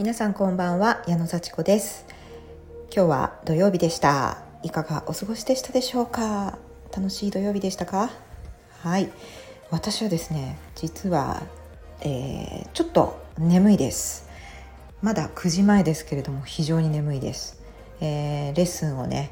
[0.00, 2.06] 皆さんこんばんは矢野幸子です。
[2.90, 4.38] 今日は土曜日でした。
[4.62, 6.58] いかがお過ごしでしたでしょうか？
[6.96, 8.10] 楽しい土曜日でしたか？
[8.82, 9.10] はい。
[9.70, 11.42] 私はですね実は、
[12.00, 14.26] えー、ちょっと眠いです。
[15.02, 17.60] まだ9時前ですけれども非常に眠いです、
[18.00, 19.30] えー、レッスンをね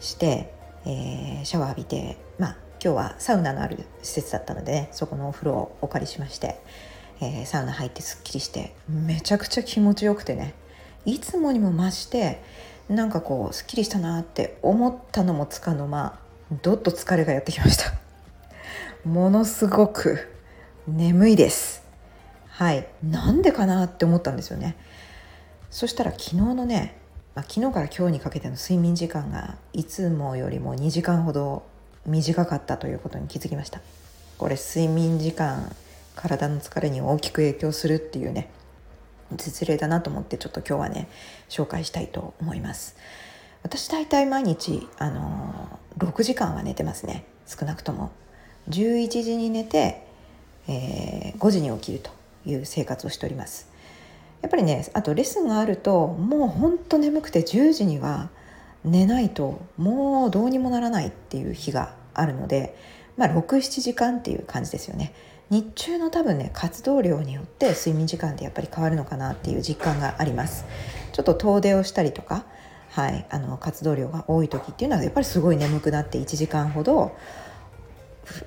[0.00, 0.52] して、
[0.84, 6.60] えー、シャワー浴びてまあ今日はサウナのある施設だったので、ね、そこのお風呂をお借りしまして
[7.20, 10.54] えー、サウナ入ってすっきりしてめちゃくちゃ気持ちよくてね。
[11.04, 12.42] いつもにも増して
[12.88, 16.18] なんかこうすっきりしたなって思ったのもつかの間
[16.62, 17.92] どっと疲れがやってきました。
[19.08, 20.28] ものすごく
[20.88, 21.82] 眠いです。
[22.48, 22.86] はい。
[23.02, 24.76] なんでかなって思ったんですよね。
[25.70, 26.96] そしたら昨日のね、
[27.34, 31.62] まあ、昨日から今日にかけての睡眠時間がいつもよりも2時間ほど
[32.04, 33.80] 短かったということに気づきました。
[34.36, 35.74] これ睡眠時間
[36.20, 38.50] 体の疲れに大きく影響するっていうね
[39.36, 41.08] 実例だなと思ってちょっと今日はね
[41.48, 42.96] 紹介したいと思います。
[43.62, 47.24] 私大体毎日あの6時間は寝てますね。
[47.46, 48.10] 少なくとも。
[48.68, 50.06] 11時に寝て、
[50.68, 52.10] えー、5時に起きると
[52.46, 53.70] いう生活をしております。
[54.42, 58.30] やっぱりねあとレッスンがあるともうほんと眠くて10時には
[58.84, 62.76] 寝ないともうどうにもならないっていう日があるので
[63.16, 65.12] まあ67時間っていう感じですよね。
[65.50, 70.64] 日中の多分ね活動量によって睡眠時間ってやっぱり変わるのかなっていう実感があります。
[71.12, 72.44] ちょっと遠出をしたりとか、
[72.90, 77.16] はい、あの活動量が多い時っていうのはやっぱりすごい眠くなって1時間ほど、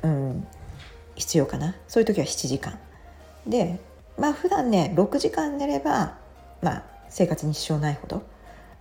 [0.01, 0.47] うん、
[1.15, 1.75] 必要かな。
[1.89, 2.79] そういう時は7時間。
[3.45, 3.79] で
[4.17, 6.17] まあ普段ね6時間寝れば、
[6.61, 8.23] まあ、生活に支障ないほど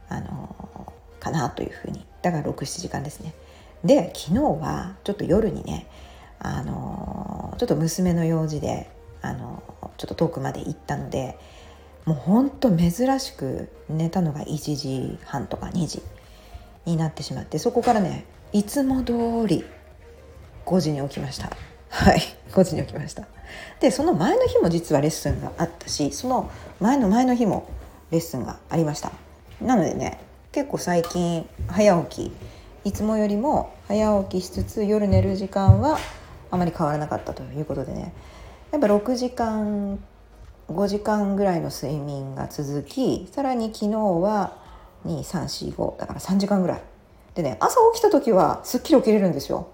[0.09, 2.07] あのかなというふうに。
[2.23, 3.35] だから67時間ですね。
[3.83, 5.89] で昨日はちょっと夜にね
[6.45, 8.91] あのちょっと娘の用事で
[9.23, 9.63] あの
[9.97, 11.39] ちょっと遠くまで行ったので
[12.05, 12.91] もうほんと珍
[13.21, 16.03] しく寝たのが1時半とか2時
[16.85, 19.65] になってしまってそこからねいつも通り
[20.67, 21.51] 5時に起きました。
[21.91, 22.21] はい
[22.53, 23.27] 5時に起きました。
[23.79, 26.51] でその前の日も実はレッスンがあったしその
[26.81, 27.69] 前の前の日も
[28.11, 29.13] レッスンがありました。
[29.61, 30.19] なのでね
[30.51, 35.99] 結構最近早起きいつもよりも早起きしつつ夜寝る時間は
[36.53, 38.13] あまり変わらなかったということでね。
[38.71, 39.99] やっぱ6時間
[40.69, 44.57] 5時間ぐらいの睡眠が続きさらに昨日は
[45.07, 46.83] 2345だから3時間ぐらい
[47.35, 49.69] でね朝起きた時はすっきり起きれるんですよ。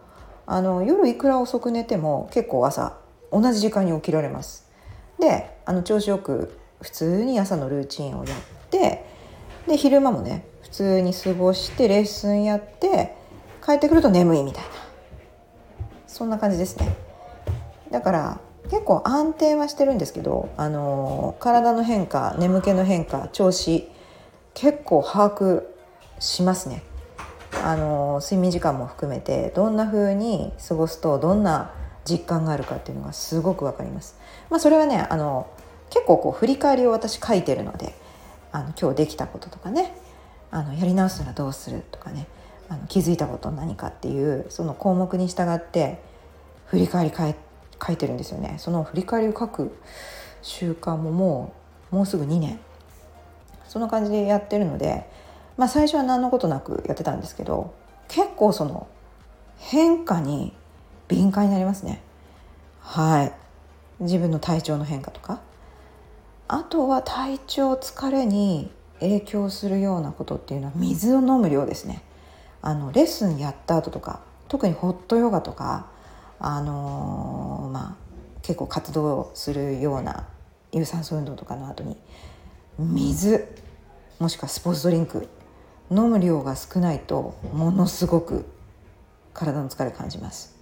[0.47, 2.97] あの夜いくら遅く寝ても結構朝
[3.31, 4.69] 同じ時間に起きられます。
[5.19, 8.39] であの調子よく普通に朝のルーチンをやっ
[8.71, 9.05] て
[9.67, 13.17] で昼間もね普通に過ごしてレッスンやって
[13.65, 14.88] 帰ってくると眠いみたいな。
[16.09, 16.97] そんな感じですね
[17.93, 23.89] だから結構安定はしてるんですけど、あの体の変化眠気の変化調子
[24.53, 25.63] 結構把握
[26.19, 26.83] しますね、
[27.65, 31.73] あの睡眠時間も含めてどんな風に過ごすとどんな
[32.05, 34.19] 実感があるかっていうのがすごく分かります。
[34.51, 35.47] まあ、それはねあの
[35.91, 37.95] 結構こう振り返りを私書いてるので
[38.53, 39.97] あの今日できたこととかね
[40.51, 42.27] あのやり直すならどうするとかね
[42.69, 46.03] あの気づいたこと何かっていうその項目に従って
[46.67, 48.57] 振り返り書いてるんですよね。
[48.59, 49.77] その振り返りを書く
[50.43, 51.55] 習慣もも
[51.93, 52.59] うもうすぐ2年。
[53.69, 55.09] そんな感じでやってるので
[55.57, 57.75] まあ最初は何のことなくやってたんですけど
[58.09, 58.87] 結構その
[59.59, 60.55] 変化に
[61.09, 62.03] 敏感になりますね。
[62.81, 63.33] はい。
[64.01, 65.41] 自分の体調の変化とか。
[66.47, 72.03] あとは体調疲れに影響するようなことっていうのは水を飲む量ですね。
[72.63, 75.87] あのレッスンやった後とか特にホットヨガとか
[76.41, 78.09] あのー、まあ
[78.43, 80.27] 結構活動するような
[80.73, 81.97] 有酸素運動とかの後に
[82.79, 83.47] 水
[84.19, 85.29] もしくはスポーツドリンク
[85.91, 88.45] 飲む量が少ないとものすごく
[89.33, 90.57] 体の疲れ感じます。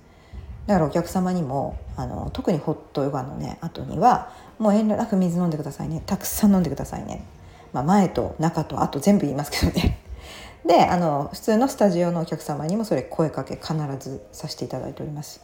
[0.66, 6.02] だからお客様にもあの特にホットヨガのね後にはもう遠慮なく水飲んでくださいね。
[6.04, 7.24] たくさん飲んでくださいね、
[7.72, 10.00] まあ、前と中と後全部言いますけどね。
[10.66, 15.40] であの普通のスタジオのお客様にもそれ声かけ必ずさせていただいております。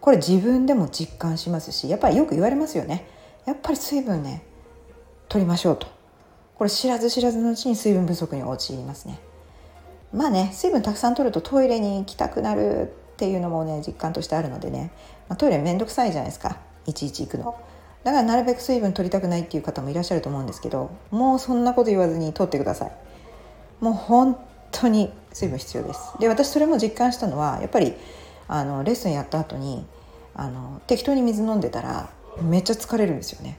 [0.00, 3.06] これ自分でも実感しますしやっぱりよく言われますよね。
[3.44, 4.42] やっぱり水分ね
[5.28, 5.86] 取りましょうと。
[6.56, 9.20] これ知らず知らずのうちに水分不足に陥りますね。
[10.12, 14.90] まあね水分たくさん取るとトイレに行きたくなるっていうのもね実感としてあるのでね、
[15.28, 16.58] まあ、トイレめんどくさいじゃないですか。
[16.86, 17.54] いちいち行くの。
[18.04, 22.92] だからなるべく水分取りたくないっていう方もいらっしゃると思うんですけどもうそんなこと言わずに取ってください。
[23.80, 24.36] もう本
[24.72, 26.00] 当に水分必要です。
[26.18, 27.94] で私それも実感したのはやっぱり
[28.48, 29.86] あのレッスンやった後に
[30.34, 32.10] あの適当に水飲んでたら
[32.40, 33.58] めっちゃ疲れるんですよね。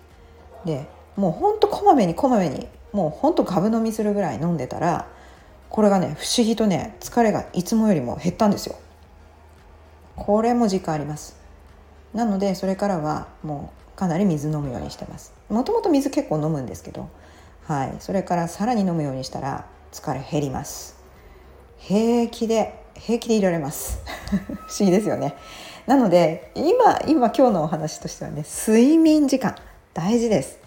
[0.65, 5.07] でもうほんとこまめにこまめにもうほんとガブ飲みするぐらい飲んでたら
[5.69, 8.75] これがね不思議とね疲れがいつもよりも減ったんですよ。
[10.15, 11.35] これも実感あります。
[12.13, 15.33] なのでそれからはもうかなり水飲むようにしてます。
[15.49, 17.09] もともと水結構飲むんですけど
[17.65, 17.95] はい。
[17.99, 21.02] それからさらに飲むようにしたら疲れ減ります。
[21.85, 23.99] 平気で平気でいられます。
[24.67, 25.35] 不思議ですよね。
[25.85, 29.55] なので今今今日のお話としてはね睡眠時間
[29.93, 30.59] 大事です。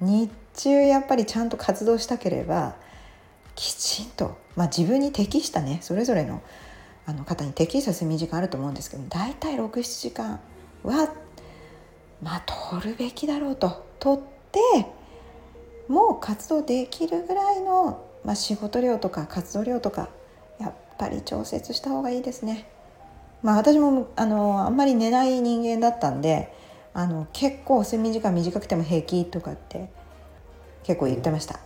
[0.00, 2.74] 日中やっぱりちゃんと活動したければ
[3.54, 6.42] きちんと、まあ、自分に適したねそれぞれの
[7.06, 10.40] あの方に適した睡眠時間あると思うんですけど大体67時間
[10.82, 11.12] は
[12.22, 13.82] まあ取るべきだろうと。
[13.98, 14.20] 取っ
[14.52, 14.60] て
[15.88, 20.10] もう活動できるぐらいの、まあ、仕事量とか活動量とか
[20.98, 22.66] ぱり調節した方がいいですね。
[23.42, 26.54] まあ、私もあのあんまり寝ない人間だったんで
[26.94, 29.90] あの結構睡眠時間短くても平気とかって
[30.82, 31.60] 結構言ってました。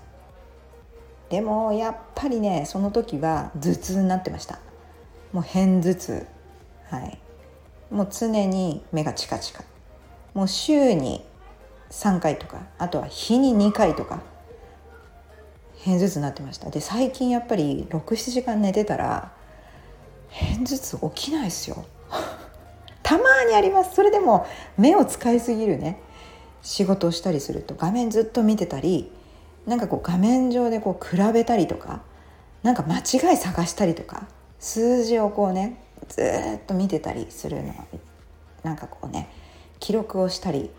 [1.31, 4.59] でもやっぱりねその時は頭痛になってました。
[5.33, 6.27] もう片頭痛。
[6.91, 7.19] はい。
[7.91, 9.63] もう常に目がチカチカ。
[10.35, 11.25] もう週に
[11.91, 14.23] 3回とかあとは日に2回とか
[15.85, 16.71] 片頭痛になってました。
[16.71, 19.33] で最近やっぱり67時間寝てたら
[20.31, 21.85] 片頭痛起きないですよ。
[23.03, 23.95] たまにあります。
[23.95, 24.47] それでも
[24.77, 26.01] 目を使いすぎるね。
[26.63, 29.11] 仕事をしたりすると画面ずっと見てたり
[29.67, 32.03] なんかこう画面上でこう比べたりとか
[32.63, 34.27] なんか間違い探したりとか
[34.59, 36.23] 数字をこうねず
[36.57, 37.75] っと見てたりするの
[38.63, 39.31] なんかこうね
[39.79, 40.71] 記録をしたり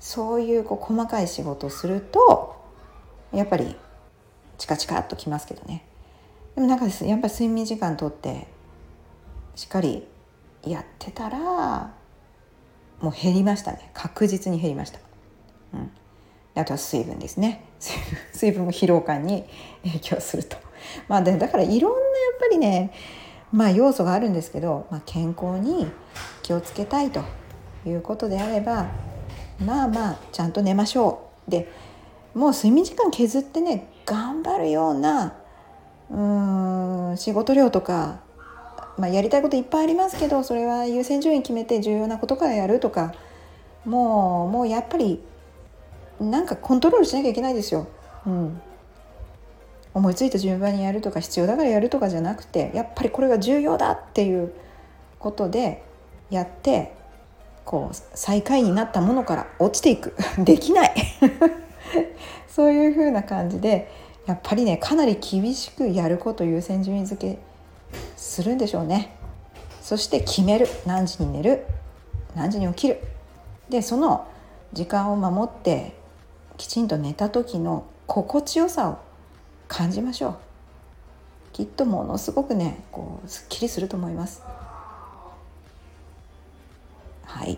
[0.00, 2.57] そういうこう細かい仕事をすると
[3.32, 3.76] やっぱり
[4.58, 5.84] チカチカっときますけどね。
[6.54, 8.48] でもなんかやっぱり睡眠時間とって
[9.54, 10.06] しっかり
[10.64, 11.92] やってたら
[13.00, 13.90] もう減りましたね。
[13.94, 14.98] 確実に減りました、
[15.74, 15.90] うん、
[16.56, 17.64] あとは水分ですね。
[18.32, 19.44] 水分も疲労感に
[19.84, 20.56] 影響すると。
[21.06, 22.02] まあでだからいろんなや
[22.36, 22.92] っぱりね
[23.52, 25.90] まあ要素があるんですけど、まあ、健康に
[26.42, 27.22] 気をつけたいと
[27.86, 28.86] いうことであれば
[29.64, 31.50] まあまあちゃんと寝ましょう。
[31.50, 31.70] で
[32.38, 35.34] もう睡眠時間削ってね頑張るような
[36.10, 38.20] うーん仕事量とか
[38.98, 43.14] まあ、やりたいこといっぱいありますけどそれは優先順位決めて重要なことからやるとか
[43.84, 45.22] もうもうやっぱり
[46.20, 47.86] なんかコントロールしなきゃいけないですよ。
[48.26, 48.60] うん、
[49.94, 54.52] 思いついた順番にやるとか必要だからやるとかじゃなくてやっぱりこれが重要だっていう
[55.20, 55.84] ことで
[56.28, 56.92] やって
[57.64, 60.16] こう最下位になったものから落ちていく。
[60.44, 60.94] できない。
[62.58, 63.88] そういうふうな感じで
[64.26, 67.38] やっぱりねかなり厳しくやること優先順位付け
[68.16, 69.14] するんでしょうね。
[69.80, 70.66] そして決める。
[70.84, 71.66] 何時に寝る。
[72.34, 73.00] 何時に起きる。
[73.68, 74.26] でその
[74.72, 75.94] 時間を守って
[76.56, 78.98] きちんと寝た時の心地よさを
[79.68, 80.36] 感じましょう。
[81.52, 84.42] きっとものすごくねこうすっきりすると思います。
[87.24, 87.56] はい。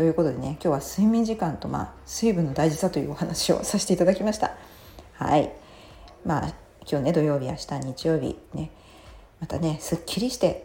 [0.00, 4.56] ということでね今日は睡眠時間と、まあ、水分の大事さというお話をさせていただきました。
[5.12, 5.52] はい。
[6.24, 6.54] まあ
[6.90, 8.70] 今日ね土曜日明日日曜日ね
[9.40, 10.64] またねすっきりして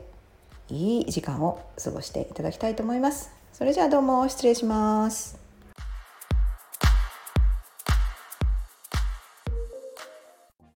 [0.69, 3.29] いい時間を過ごしていただきたいと思います。
[3.51, 5.44] それじゃあどうも失礼します。